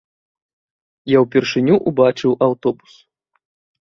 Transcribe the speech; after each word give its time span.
Я 1.15 1.21
ўпершыню 1.23 1.75
ўбачыў 1.91 2.31
аўтобус. 2.47 2.93